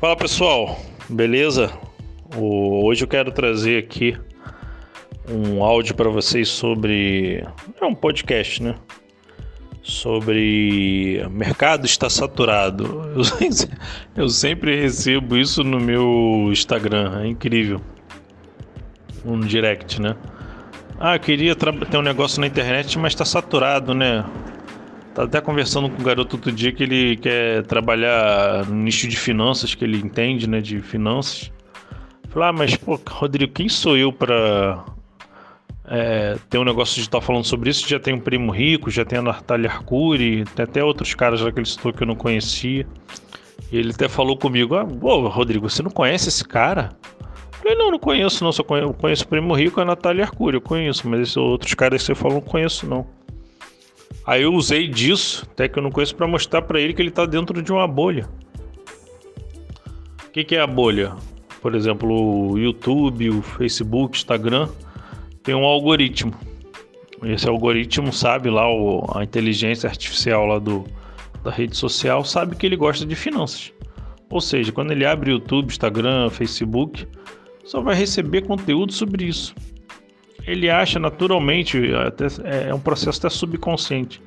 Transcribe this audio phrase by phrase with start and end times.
[0.00, 1.72] Fala pessoal, beleza?
[2.36, 4.16] Hoje eu quero trazer aqui
[5.28, 7.44] um áudio para vocês sobre.
[7.80, 8.76] É um podcast, né?
[9.82, 13.02] Sobre mercado está saturado.
[14.14, 17.80] Eu sempre recebo isso no meu Instagram, é incrível.
[19.24, 20.14] Um direct, né?
[21.00, 24.24] Ah, eu queria ter um negócio na internet, mas está saturado, né?
[25.18, 29.16] Tá até conversando com um garoto outro dia que ele quer trabalhar no nicho de
[29.16, 31.50] finanças, que ele entende, né, de finanças.
[32.28, 34.84] Falar, ah, mas pô, Rodrigo, quem sou eu para
[35.88, 37.88] é, ter um negócio de estar falando sobre isso?
[37.88, 41.50] Já tem um primo rico, já tem a Natália Arcuri, tem até outros caras lá
[41.50, 42.86] que ele citou que eu não conhecia.
[43.72, 46.90] E ele até falou comigo: Ah, pô, Rodrigo, você não conhece esse cara?
[47.10, 48.52] Eu falei, não, não conheço, não.
[48.52, 51.74] Só conheço, conheço o primo rico e a Natália Arcuri, eu conheço, mas esses outros
[51.74, 53.17] caras que você falou, não conheço, não.
[54.26, 57.08] Aí eu usei disso, até que eu não conheço, para mostrar para ele que ele
[57.08, 58.28] está dentro de uma bolha.
[60.26, 61.16] O que, que é a bolha?
[61.62, 64.68] Por exemplo, o YouTube, o Facebook, Instagram
[65.42, 66.34] tem um algoritmo.
[67.22, 70.84] Esse algoritmo sabe lá, o, a inteligência artificial lá do,
[71.42, 73.72] da rede social sabe que ele gosta de finanças.
[74.30, 77.08] Ou seja, quando ele abre YouTube, Instagram, Facebook,
[77.64, 79.54] só vai receber conteúdo sobre isso
[80.48, 84.22] ele acha naturalmente, até, é, é um processo até subconsciente,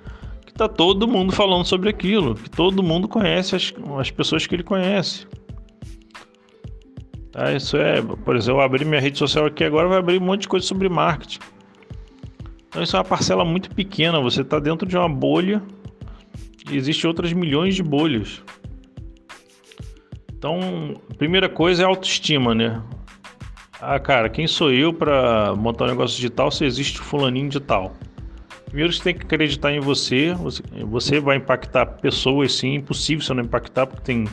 [0.46, 4.56] que tá todo mundo falando sobre aquilo, que todo mundo conhece as, as pessoas que
[4.56, 5.28] ele conhece.
[7.32, 10.26] Tá, isso é, por exemplo, eu abri minha rede social aqui agora, vai abrir um
[10.26, 11.40] monte de coisa sobre marketing.
[12.68, 15.62] Então isso é uma parcela muito pequena, você está dentro de uma bolha
[16.70, 18.44] e existem outras milhões de bolhas.
[20.38, 22.82] Então, a primeira coisa é autoestima, né?
[23.84, 27.96] Ah, cara, quem sou eu para montar um negócio digital se existe fulaninho de tal?
[28.66, 30.36] Primeiro você tem que acreditar em você,
[30.86, 34.28] você, vai impactar pessoas sim, impossível você não impactar, porque tem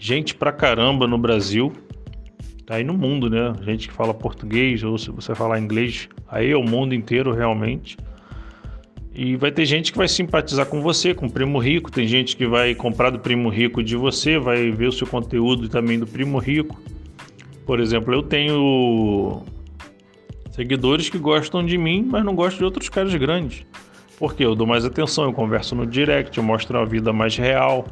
[0.00, 1.72] gente pra caramba no Brasil,
[2.66, 3.52] tá aí no mundo, né?
[3.62, 7.96] Gente que fala português, ou se você falar inglês, aí é o mundo inteiro realmente.
[9.14, 12.36] E vai ter gente que vai simpatizar com você, com o Primo Rico, tem gente
[12.36, 16.06] que vai comprar do Primo Rico de você, vai ver o seu conteúdo também do
[16.06, 16.82] Primo Rico.
[17.64, 19.42] Por exemplo, eu tenho
[20.50, 23.64] seguidores que gostam de mim, mas não gostam de outros caras grandes.
[24.18, 27.86] Porque eu dou mais atenção, eu converso no direct, eu mostro uma vida mais real,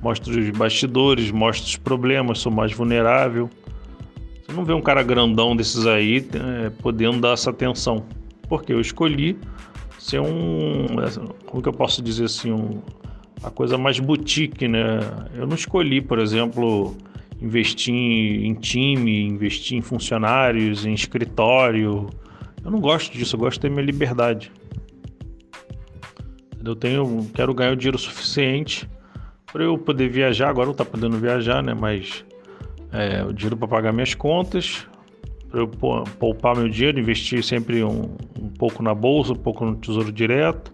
[0.00, 3.50] mostro os bastidores, mostro os problemas, sou mais vulnerável.
[4.46, 8.04] Você não vê um cara grandão desses aí é, podendo dar essa atenção.
[8.48, 9.36] Porque eu escolhi
[9.98, 10.86] ser um.
[11.46, 12.52] Como que eu posso dizer assim?
[12.52, 12.80] Um,
[13.42, 15.00] a coisa mais boutique, né?
[15.34, 16.94] Eu não escolhi, por exemplo,
[17.40, 22.08] investir em time, investir em funcionários, em escritório.
[22.64, 24.50] Eu não gosto disso, eu gosto de ter minha liberdade.
[26.64, 28.88] Eu tenho, quero ganhar o dinheiro suficiente
[29.52, 30.48] para eu poder viajar.
[30.48, 31.74] Agora não tá podendo viajar, né?
[31.74, 32.24] Mas
[32.92, 34.86] é, o dinheiro para pagar minhas contas,
[35.48, 35.68] para eu
[36.18, 40.72] poupar meu dinheiro, investir sempre um, um pouco na bolsa, um pouco no tesouro direto,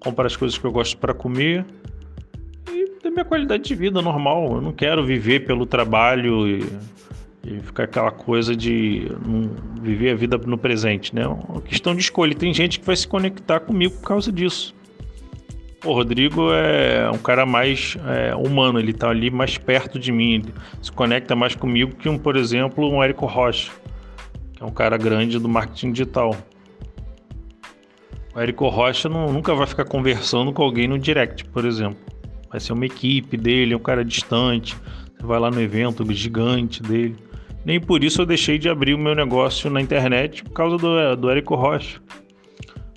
[0.00, 1.64] comprar as coisas que eu gosto para comer
[3.18, 4.54] minha qualidade de vida normal.
[4.54, 6.64] Eu não quero viver pelo trabalho e,
[7.44, 9.10] e ficar aquela coisa de
[9.82, 11.22] viver a vida no presente, né?
[11.22, 12.34] É uma questão de escolha.
[12.34, 14.74] Tem gente que vai se conectar comigo por causa disso.
[15.84, 20.34] O Rodrigo é um cara mais é, humano, ele tá ali mais perto de mim,
[20.34, 23.70] ele se conecta mais comigo que um, por exemplo, um Érico Rocha,
[24.54, 26.34] que é um cara grande do marketing digital.
[28.34, 32.17] O Érico Rocha não, nunca vai ficar conversando com alguém no direct, por exemplo
[32.50, 34.76] vai ser uma equipe dele, é um cara distante.
[35.16, 37.16] Você vai lá no evento gigante dele.
[37.64, 41.16] Nem por isso eu deixei de abrir o meu negócio na internet por causa do,
[41.16, 42.00] do Érico Rocha.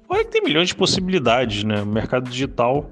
[0.08, 1.82] Olha que tem milhões de possibilidades, né?
[1.82, 2.90] O mercado digital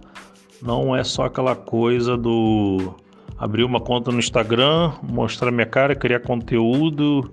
[0.62, 2.96] não é só aquela coisa do
[3.38, 7.32] abrir uma conta no Instagram, mostrar minha cara, criar conteúdo,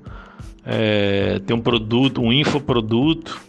[0.64, 3.40] é, ter um produto, um infoproduto.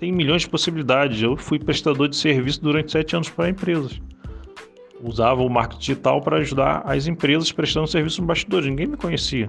[0.00, 1.22] Tem milhões de possibilidades.
[1.22, 4.00] Eu fui prestador de serviço durante sete anos para empresas
[5.02, 8.68] usava o marketing digital para ajudar as empresas prestando serviço no bastidores.
[8.68, 9.48] Ninguém me conhecia.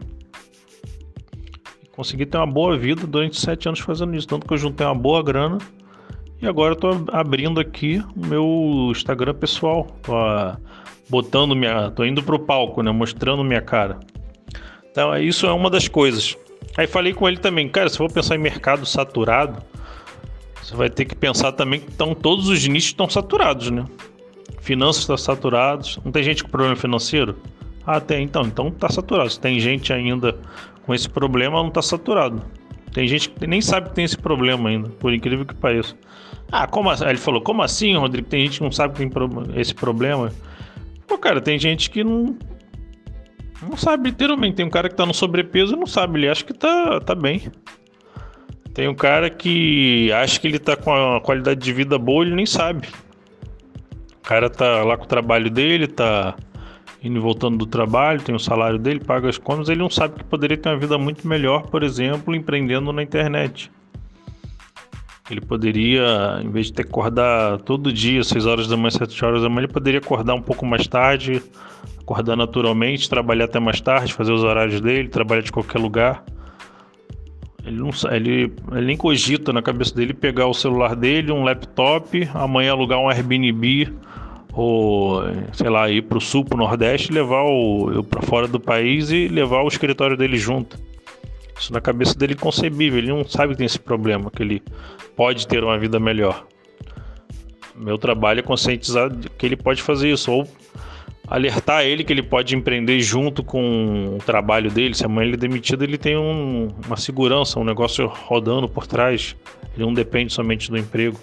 [1.95, 4.27] Consegui ter uma boa vida durante sete anos fazendo isso.
[4.27, 5.59] Tanto que eu juntei uma boa grana.
[6.41, 9.85] E agora estou abrindo aqui o meu Instagram pessoal.
[10.01, 10.13] Tô
[11.07, 11.91] botando minha.
[11.91, 12.91] tô indo pro palco, né?
[12.91, 13.99] Mostrando minha cara.
[14.91, 16.35] Então, isso é uma das coisas.
[16.75, 19.61] Aí falei com ele também, cara, se for pensar em mercado saturado,
[20.61, 23.85] você vai ter que pensar também que estão todos os nichos estão saturados, né?
[24.63, 25.99] Finanças tá saturados.
[26.05, 27.35] Não tem gente com problema financeiro?
[27.85, 28.23] Ah, tem.
[28.23, 29.29] Então, então tá saturado.
[29.29, 30.37] Se tem gente ainda
[30.85, 32.41] com esse problema, não tá saturado.
[32.93, 35.95] Tem gente que nem sabe que tem esse problema ainda, por incrível que pareça.
[36.49, 37.05] Ah, como assim?
[37.05, 38.29] Ele falou, como assim, Rodrigo?
[38.29, 39.11] Tem gente que não sabe que tem
[39.59, 40.31] esse problema.
[41.07, 42.37] Pô, cara, tem gente que não,
[43.61, 44.55] Não sabe, literalmente.
[44.55, 47.13] Tem um cara que tá no sobrepeso e não sabe, ele acha que tá, tá
[47.13, 47.51] bem.
[48.73, 52.33] Tem um cara que acha que ele tá com a qualidade de vida boa, ele
[52.33, 52.87] nem sabe.
[54.23, 56.33] O cara tá lá com o trabalho dele, tá
[57.03, 60.19] indo e voltando do trabalho, tem o salário dele, paga as contas, ele não sabe
[60.19, 63.69] que poderia ter uma vida muito melhor, por exemplo, empreendendo na internet.
[65.29, 69.25] Ele poderia, em vez de ter que acordar todo dia, 6 horas da manhã, 7
[69.25, 71.43] horas da manhã, ele poderia acordar um pouco mais tarde,
[71.99, 76.23] acordar naturalmente, trabalhar até mais tarde, fazer os horários dele, trabalhar de qualquer lugar.
[77.65, 82.29] Ele, não, ele, ele nem cogita na cabeça dele pegar o celular dele, um laptop,
[82.33, 83.91] amanhã alugar um Airbnb
[84.53, 88.59] ou, sei lá, ir para o sul, para o nordeste, levar o para fora do
[88.59, 90.77] país e levar o escritório dele junto.
[91.59, 94.61] Isso na cabeça dele é inconcebível, ele não sabe que tem esse problema, que ele
[95.15, 96.45] pode ter uma vida melhor.
[97.75, 100.47] Meu trabalho é conscientizar que ele pode fazer isso, ou
[101.27, 104.93] alertar ele que ele pode empreender junto com o trabalho dele.
[104.93, 109.35] Se amanhã ele é demitido, ele tem um, uma segurança, um negócio rodando por trás.
[109.75, 111.19] Ele não depende somente do emprego.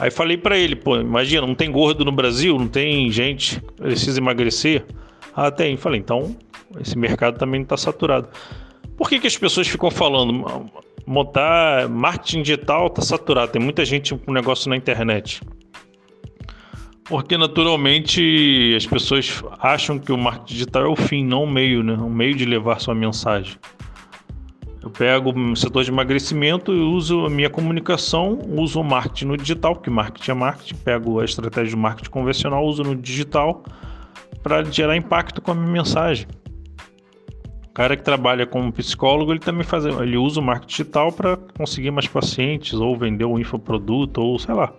[0.00, 3.82] Aí falei para ele, pô, imagina, não tem gordo no Brasil, não tem gente que
[3.82, 4.82] precisa emagrecer.
[5.36, 5.76] Ah, tem.
[5.76, 6.34] Falei, então
[6.80, 8.26] esse mercado também está saturado.
[8.96, 10.70] Por que, que as pessoas ficam falando?
[11.06, 15.42] Montar marketing digital está saturado, tem muita gente com negócio na internet.
[17.04, 21.82] Porque naturalmente as pessoas acham que o marketing digital é o fim, não o meio,
[21.82, 21.92] né?
[21.92, 23.54] O meio de levar sua mensagem.
[24.82, 29.36] Eu pego o setor de emagrecimento e uso a minha comunicação, uso o marketing no
[29.36, 33.62] digital, porque marketing é marketing, pego a estratégia de marketing convencional, uso no digital
[34.42, 36.26] para gerar impacto com a minha mensagem.
[37.68, 41.36] O cara que trabalha como psicólogo, ele também faz, ele usa o marketing digital para
[41.36, 44.72] conseguir mais pacientes ou vender um infoproduto ou sei lá.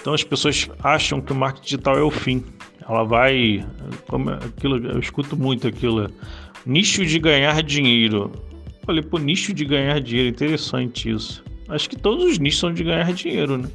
[0.00, 2.44] Então as pessoas acham que o marketing digital é o fim.
[2.88, 3.66] Ela vai,
[4.08, 6.08] como aquilo, eu escuto muito aquilo,
[6.64, 8.32] nicho de ganhar dinheiro.
[8.88, 11.44] Falei, pô, nicho de ganhar dinheiro, interessante isso.
[11.68, 13.68] Acho que todos os nichos são de ganhar dinheiro, né?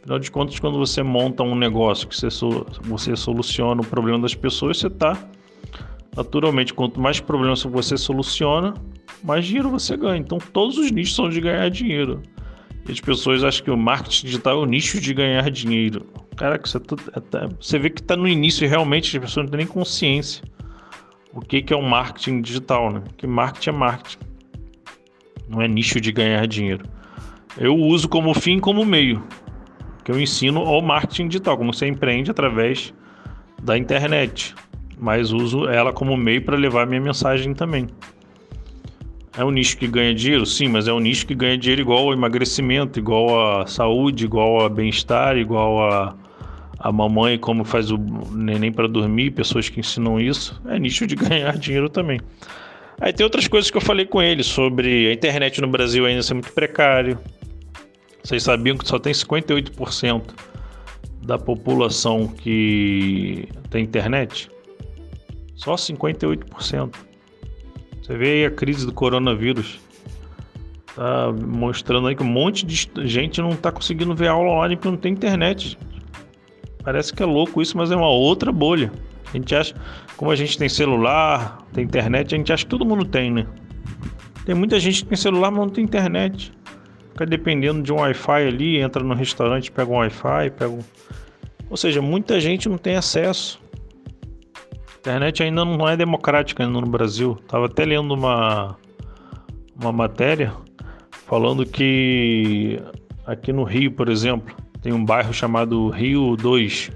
[0.00, 2.26] Afinal de contas, quando você monta um negócio que você,
[2.82, 5.16] você soluciona o problema das pessoas, você está
[6.16, 8.74] Naturalmente, quanto mais problemas você soluciona,
[9.22, 10.18] mais dinheiro você ganha.
[10.18, 12.20] Então, todos os nichos são de ganhar dinheiro.
[12.88, 16.06] E as pessoas acham que o marketing digital é o nicho de ganhar dinheiro.
[16.36, 16.96] Cara, você, tá,
[17.38, 20.42] é, você vê que está no início e realmente as pessoas não têm nem consciência
[21.34, 23.02] o que, que é o marketing digital, né?
[23.16, 24.18] Que marketing é marketing.
[25.48, 26.84] Não é nicho de ganhar dinheiro.
[27.58, 29.22] Eu uso como fim como meio.
[30.04, 32.92] Que eu ensino o marketing digital, como você empreende através
[33.62, 34.54] da internet
[34.98, 37.88] mas uso ela como meio para levar minha mensagem também.
[39.36, 40.46] É um nicho que ganha dinheiro?
[40.46, 44.64] Sim, mas é um nicho que ganha dinheiro igual ao emagrecimento, igual a saúde, igual
[44.64, 46.14] a bem-estar, igual a,
[46.78, 47.98] a mamãe, como faz o
[48.32, 50.60] neném para dormir, pessoas que ensinam isso.
[50.66, 52.20] É nicho de ganhar dinheiro também.
[53.00, 56.22] Aí tem outras coisas que eu falei com ele sobre a internet no Brasil ainda
[56.22, 57.18] ser muito precário.
[58.22, 60.22] Vocês sabiam que só tem 58%
[61.22, 64.50] da população que tem internet?
[65.56, 66.94] Só 58%.
[68.02, 69.80] Você vê aí a crise do coronavírus.
[70.94, 74.90] Tá mostrando aí que um monte de gente não tá conseguindo ver aula online porque
[74.90, 75.76] não tem internet.
[76.84, 78.92] Parece que é louco isso, mas é uma outra bolha.
[79.32, 79.74] A gente acha,
[80.16, 83.46] como a gente tem celular, tem internet, a gente acha que todo mundo tem, né?
[84.44, 86.52] Tem muita gente que tem celular, mas não tem internet.
[87.12, 90.80] Fica dependendo de um Wi-Fi ali, entra no restaurante, pega um Wi-Fi, pega um...
[91.70, 93.58] Ou seja, muita gente não tem acesso
[95.04, 97.38] internet ainda não é democrática ainda no Brasil.
[97.46, 98.74] Tava até lendo uma,
[99.78, 100.54] uma matéria
[101.26, 102.80] falando que
[103.26, 106.90] aqui no Rio, por exemplo, tem um bairro chamado Rio 2.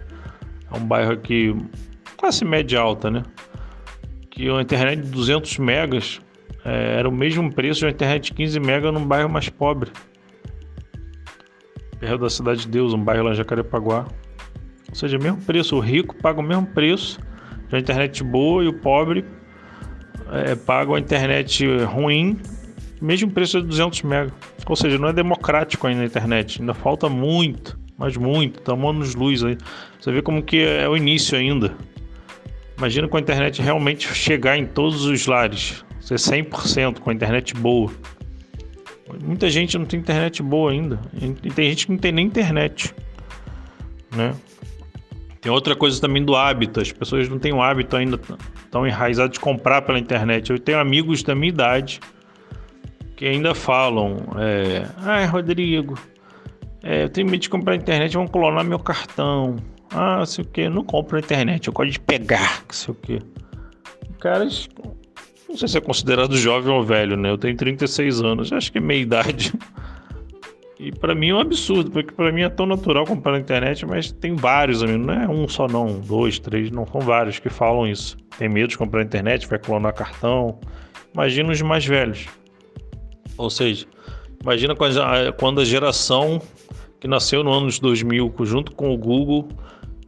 [0.71, 1.57] É um bairro aqui,
[2.18, 3.23] classe média alta, né?
[4.28, 6.21] Que uma internet de 200 megas
[6.66, 9.90] é, era o mesmo preço de uma internet de 15 megas num bairro mais pobre.
[11.99, 14.07] Perto da Cidade de Deus, um bairro lá em Jacarepaguá.
[14.90, 17.18] Ou seja, mesmo preço, o rico paga o mesmo preço
[17.68, 19.25] de uma internet boa e o pobre
[20.30, 22.38] é, paga uma internet ruim,
[23.00, 24.30] mesmo preço de 200 MB.
[24.68, 29.14] Ou seja, não é democrático ainda a internet, ainda falta muito, mas muito, estamos anos
[29.14, 29.56] luz aí.
[29.98, 31.75] Você vê como que é o início ainda.
[32.76, 37.54] Imagina com a internet realmente chegar em todos os lares, ser 100% com a internet
[37.54, 37.90] boa.
[39.25, 41.00] Muita gente não tem internet boa ainda,
[41.42, 42.94] e tem gente que não tem nem internet,
[44.14, 44.34] né?
[45.40, 46.80] Tem outra coisa também do hábito.
[46.80, 48.20] As pessoas não têm o hábito ainda
[48.70, 50.50] tão enraizado de comprar pela internet.
[50.50, 52.00] Eu tenho amigos da minha idade
[53.18, 55.98] que ainda falam: é, Ai, Rodrigo,
[56.84, 59.56] é, eu tenho medo de comprar internet, vão clonar meu cartão.
[59.90, 63.18] Ah, sei o que, não compro na internet, eu gosto de pegar, sei o que.
[64.20, 64.68] caras.
[65.48, 67.30] Não sei se é considerado jovem ou velho, né?
[67.30, 69.52] Eu tenho 36 anos, acho que é meia idade.
[70.78, 73.84] E para mim é um absurdo, porque para mim é tão natural comprar na internet,
[73.84, 77.48] mas tem vários amigos, não é um só não, dois, três, não são vários que
[77.48, 78.16] falam isso.
[78.38, 80.60] Tem medo de comprar na internet, vai clonar cartão.
[81.12, 82.28] Imagina os mais velhos.
[83.38, 83.87] Ou seja,
[84.42, 84.75] imagina
[85.38, 86.42] quando a geração
[87.00, 89.49] que nasceu no ano de 2000, junto com o Google,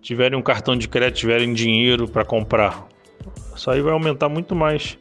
[0.02, 2.88] tiverem um cartão de crédito, tiverem dinheiro para comprar.
[3.54, 4.98] Isso aí vai aumentar muito mais.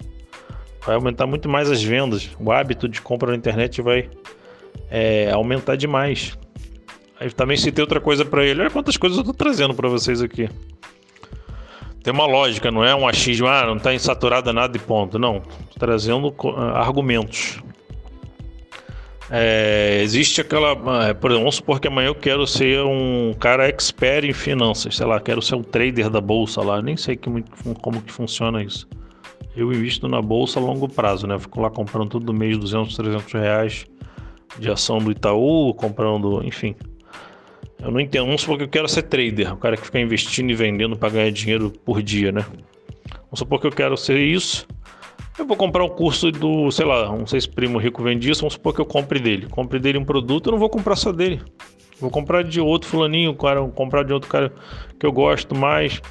[0.85, 2.29] Vai aumentar muito mais as vendas.
[2.39, 4.09] O hábito de compra na internet vai
[4.89, 6.37] é, aumentar demais.
[7.19, 8.61] Aí também citei outra coisa para ele.
[8.61, 10.49] Olha quantas coisas eu tô trazendo para vocês aqui.
[12.03, 15.19] Tem uma lógica, não é um achismo, ah, não está insaturada nada e ponto.
[15.19, 15.41] Não,
[15.77, 16.33] trazendo
[16.75, 17.61] argumentos.
[19.31, 20.71] É, existe aquela.
[21.07, 24.95] É, por exemplo, vamos supor que amanhã eu quero ser um cara expert em finanças,
[24.95, 27.29] sei lá, quero ser um trader da bolsa lá, nem sei que,
[27.81, 28.87] como que funciona isso.
[29.55, 31.37] Eu invisto na bolsa a longo prazo, né?
[31.37, 33.85] Fico lá comprando todo mês 200, 300 reais
[34.57, 36.75] de ação do Itaú, comprando, enfim.
[37.81, 40.49] Eu não entendo, vamos supor que eu quero ser trader, o cara que fica investindo
[40.49, 42.45] e vendendo para ganhar dinheiro por dia, né?
[43.29, 44.67] Vamos supor que eu quero ser isso.
[45.39, 48.41] Eu vou comprar um curso do, sei lá, não sei se Primo Rico vende isso,
[48.41, 49.47] vamos supor que eu compre dele.
[49.49, 51.41] Compre dele um produto, eu não vou comprar só dele.
[51.99, 54.53] Vou comprar de outro fulaninho, cara, vou comprar de outro cara
[54.99, 56.01] que eu gosto mais.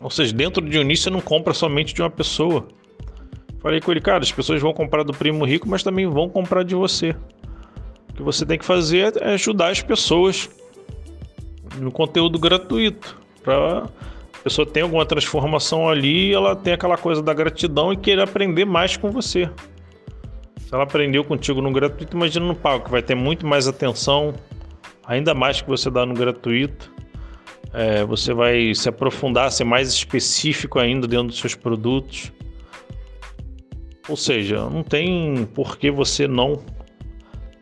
[0.00, 2.66] Ou seja, dentro de Unis você não compra somente de uma pessoa.
[3.60, 6.64] Falei com ele, cara, as pessoas vão comprar do Primo Rico, mas também vão comprar
[6.64, 7.14] de você
[8.20, 10.50] que você tem que fazer é ajudar as pessoas
[11.78, 13.88] no conteúdo gratuito para
[14.40, 18.64] a pessoa ter alguma transformação ali ela tem aquela coisa da gratidão e querer aprender
[18.64, 19.50] mais com você.
[20.58, 24.32] Se ela aprendeu contigo no gratuito, imagina no pago, que vai ter muito mais atenção,
[25.04, 26.90] ainda mais que você dá no gratuito.
[27.74, 32.32] É, você vai se aprofundar, ser mais específico ainda dentro dos seus produtos.
[34.08, 36.62] Ou seja, não tem por que você não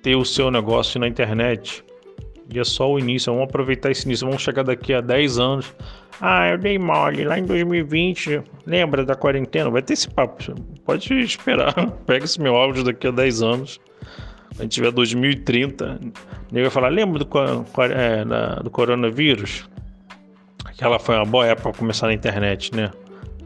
[0.01, 1.85] ter o seu negócio na internet.
[2.55, 5.75] E é só o início, vamos aproveitar esse início, vamos chegar daqui a 10 anos.
[6.21, 9.71] Ah, eu dei mole lá em 2020, lembra da quarentena?
[9.71, 10.53] Vai ter esse papo,
[10.85, 11.75] pode esperar.
[12.07, 13.81] Pega esse meu áudio daqui a 10 anos.
[14.59, 16.01] A gente tiver 2030,
[16.51, 17.29] nego vai falar, lembra do,
[17.95, 19.69] é, da, do coronavírus?
[20.65, 22.91] Aquela foi uma boa época para começar na internet, né?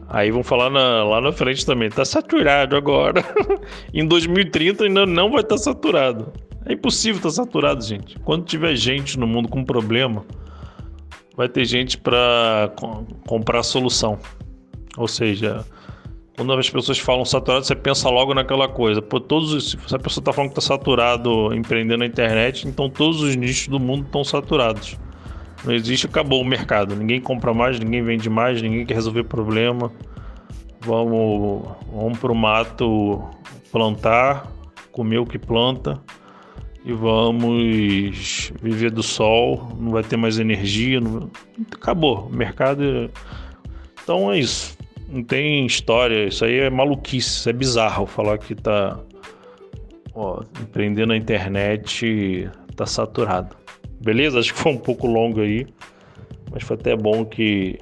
[0.09, 3.23] Aí vão falar na, lá na frente também, tá saturado agora.
[3.93, 6.33] em 2030 ainda não vai estar tá saturado.
[6.65, 8.17] É impossível estar tá saturado, gente.
[8.19, 10.25] Quando tiver gente no mundo com problema,
[11.35, 12.71] vai ter gente para
[13.27, 14.19] comprar a solução.
[14.97, 15.65] Ou seja,
[16.35, 19.01] quando as pessoas falam saturado, você pensa logo naquela coisa.
[19.01, 23.21] Todos os, se a pessoa está falando que está saturado empreendendo na internet, então todos
[23.21, 24.97] os nichos do mundo estão saturados.
[25.65, 26.95] Não existe, acabou o mercado.
[26.95, 29.91] Ninguém compra mais, ninguém vende mais, ninguém quer resolver problema.
[30.81, 33.23] Vamos, vamos para o mato
[33.71, 34.51] plantar,
[34.91, 36.01] comer o que planta
[36.85, 41.29] e vamos viver do sol, não vai ter mais energia, não...
[41.71, 43.09] acabou, o mercado.
[44.03, 44.77] Então é isso.
[45.07, 48.99] Não tem história, isso aí é maluquice, isso é bizarro falar que tá
[50.13, 53.55] ó, empreender na internet tá saturado.
[54.01, 54.39] Beleza?
[54.39, 55.65] Acho que foi um pouco longo aí,
[56.51, 57.77] mas foi até bom que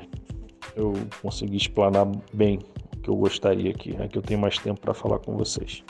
[0.75, 2.59] eu consegui explanar bem
[2.95, 3.95] o que eu gostaria aqui.
[3.97, 5.83] Aqui eu tenho mais tempo para falar com vocês.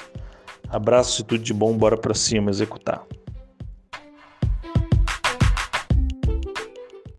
[0.72, 3.06] Abraço e tudo de bom, bora para cima executar.